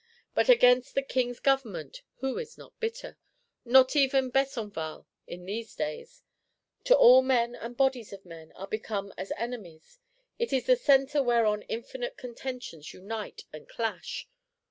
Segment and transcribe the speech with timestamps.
[0.33, 3.19] But against the King's Government who is not bitter?
[3.63, 6.23] Not even Besenval, in these days.
[6.85, 9.99] To it all men and bodies of men are become as enemies;
[10.39, 14.27] it is the centre whereon infinite contentions unite and clash.